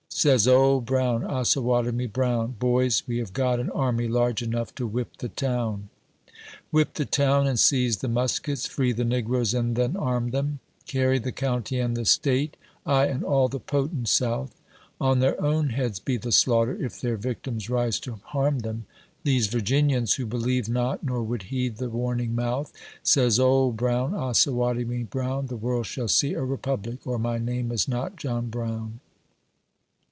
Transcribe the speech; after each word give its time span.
Says 0.13 0.47
Old 0.47 0.85
Brown, 0.85 1.23
Osawatomie 1.23 2.05
Brown," 2.05 2.53
Boys, 2.59 3.01
we 3.07 3.17
have 3.17 3.33
got 3.33 3.59
an 3.59 3.71
army 3.71 4.07
large 4.07 4.43
enough 4.43 4.75
to 4.75 4.85
whip 4.85 5.17
the 5.17 5.29
town!" 5.29 5.89
Whip 6.71 6.93
the 6.93 7.05
town 7.05 7.47
and 7.47 7.57
seize 7.57 7.97
the 7.97 8.07
muskets, 8.07 8.67
free 8.67 8.91
the 8.91 9.03
negroes, 9.05 9.55
and 9.55 9.75
then 9.75 9.95
arm 9.95 10.29
them— 10.29 10.59
Carry 10.85 11.17
the 11.17 11.31
County 11.31 11.79
and 11.79 11.97
the 11.97 12.05
State; 12.05 12.55
ay, 12.85 13.05
and 13.07 13.23
all 13.23 13.47
the 13.47 13.59
potent 13.59 14.09
South; 14.09 14.53
On 14.99 15.19
their 15.21 15.41
own 15.41 15.69
heads 15.69 15.99
be 15.99 16.17
the 16.17 16.31
slaughter, 16.33 16.75
if 16.79 17.01
their 17.01 17.17
victims 17.17 17.67
rise 17.67 17.99
to 18.01 18.19
harm 18.25 18.59
them— 18.59 18.85
These 19.23 19.47
Virginians! 19.47 20.15
who 20.15 20.27
believed 20.27 20.69
not, 20.69 21.03
nor 21.03 21.23
would 21.23 21.43
heed 21.43 21.77
the 21.77 21.89
warning 21.89 22.35
mouth." 22.35 22.71
Says 23.01 23.39
Old 23.39 23.75
Brown, 23.75 24.13
Osawatomie 24.13 25.09
Brown," 25.09 25.47
The 25.47 25.57
world 25.57 25.87
shall 25.87 26.09
see 26.09 26.33
a 26.33 26.43
Republic, 26.43 27.07
or 27.07 27.17
my 27.17 27.39
name 27.39 27.71
is 27.71 27.87
not 27.87 28.17
John 28.17 28.49
Brown 28.51 28.99